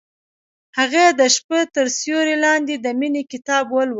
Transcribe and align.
هغې 0.77 1.05
د 1.19 1.21
شپه 1.35 1.59
تر 1.75 1.85
سیوري 1.99 2.35
لاندې 2.45 2.75
د 2.79 2.87
مینې 2.99 3.23
کتاب 3.31 3.65
ولوست. 3.69 3.89